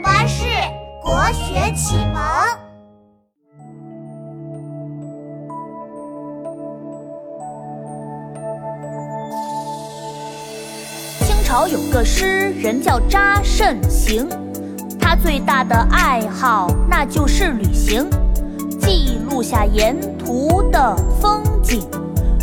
[0.00, 0.44] 巴士
[1.02, 2.22] 国学启蒙。
[11.20, 14.28] 清朝有个诗人叫查慎行，
[15.00, 18.08] 他最大的爱好那就是旅行，
[18.80, 21.82] 记录下沿途的风景，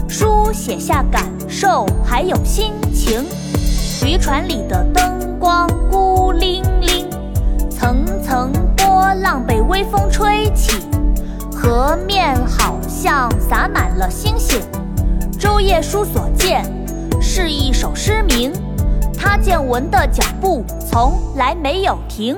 [0.09, 3.23] 书写下感受还有心情。
[4.05, 5.14] 渔船里的灯
[9.75, 10.79] 微风吹起，
[11.51, 14.61] 河面好像洒满了星星。
[15.37, 16.63] 舟夜书所见
[17.21, 18.53] 是一首诗名，
[19.19, 22.37] 他见闻的脚步从来没有停。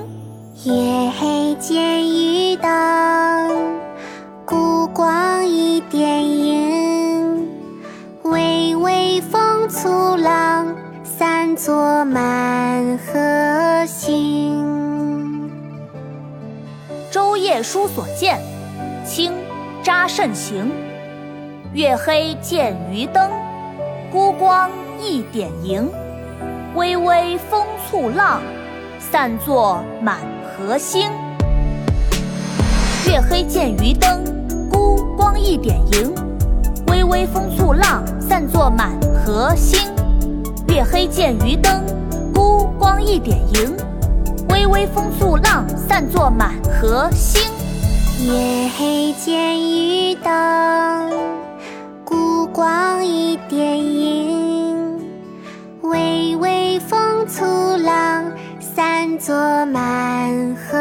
[0.64, 2.72] 夜黑见渔灯，
[4.44, 7.48] 孤光一点萤，
[8.24, 10.76] 微微风簇浪。
[11.04, 14.87] 散作满河星。
[17.18, 18.40] 舟夜书所见，
[19.04, 19.32] 清·
[19.82, 20.72] 查慎行。
[21.74, 23.32] 月黑见渔灯，
[24.12, 24.70] 孤光
[25.02, 25.90] 一点萤。
[26.76, 28.40] 微微风簇浪，
[29.00, 31.10] 散作满河星。
[33.08, 34.24] 月黑见渔灯，
[34.70, 36.14] 孤光一点萤。
[36.86, 38.92] 微微风簇浪，散作满
[39.26, 39.90] 河星。
[40.68, 41.84] 月黑见渔灯，
[42.32, 43.76] 孤光一点萤。
[44.68, 47.42] 微风簇浪，散作满河星。
[48.20, 51.12] 夜黑见渔灯，
[52.04, 55.00] 孤光一点萤。
[55.82, 57.46] 微微风簇
[57.78, 58.26] 浪，
[58.60, 59.36] 散作
[59.68, 60.78] 满河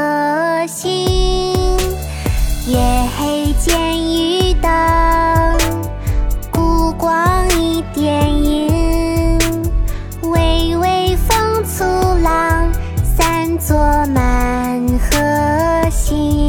[13.67, 13.77] 坐
[14.15, 16.46] 满河星